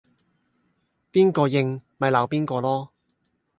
[1.11, 2.89] 邊個應咪鬧邊個囉